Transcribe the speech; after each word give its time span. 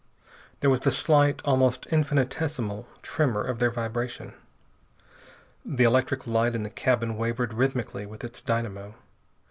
There 0.61 0.69
was 0.71 0.79
the 0.79 0.89
slight, 0.89 1.43
almost 1.45 1.85
infinitesimal 1.91 2.87
tremor 3.03 3.43
of 3.43 3.59
their 3.59 3.69
vibration. 3.69 4.33
The 5.63 5.83
electric 5.83 6.25
light 6.25 6.55
in 6.55 6.63
the 6.63 6.71
cabin 6.71 7.17
wavered 7.17 7.53
rhythmically 7.53 8.07
with 8.07 8.23
its 8.23 8.41
dynamo. 8.41 8.95